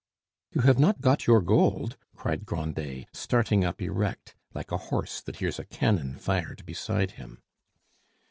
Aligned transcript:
"You 0.49 0.61
have 0.61 0.79
not 0.79 0.99
got 1.01 1.27
your 1.27 1.41
gold!" 1.41 1.95
cried 2.15 2.43
Grandet, 2.47 3.05
starting 3.13 3.63
up 3.63 3.79
erect, 3.83 4.33
like 4.51 4.71
a 4.71 4.77
horse 4.89 5.21
that 5.21 5.35
hears 5.35 5.59
a 5.59 5.63
cannon 5.65 6.17
fired 6.17 6.65
beside 6.65 7.11
him. 7.11 7.43